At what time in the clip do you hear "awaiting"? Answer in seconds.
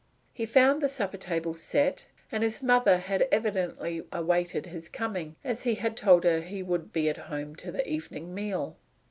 4.11-4.63